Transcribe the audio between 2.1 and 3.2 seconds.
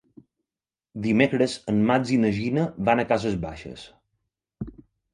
i na Gina van a